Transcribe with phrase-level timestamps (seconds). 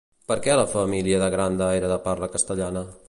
[0.29, 2.85] Per què la família de Grande era de parla castellana?